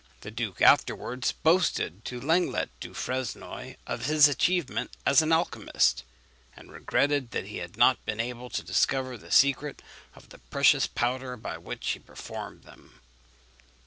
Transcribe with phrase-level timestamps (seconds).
[0.21, 6.01] The duke afterwards boasted to Lenglet du Fresnoy of his achievements as an alchymist,
[6.57, 9.83] and regretted that he had not been able to discover the secret
[10.15, 13.01] of the precious powder by which he performed them.